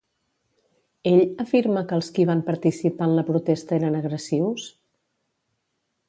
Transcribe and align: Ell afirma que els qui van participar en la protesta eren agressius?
Ell 1.09 1.19
afirma 1.43 1.83
que 1.91 1.95
els 1.97 2.09
qui 2.15 2.25
van 2.29 2.41
participar 2.47 3.09
en 3.09 3.13
la 3.19 3.25
protesta 3.27 3.75
eren 3.77 3.97
agressius? 3.99 4.65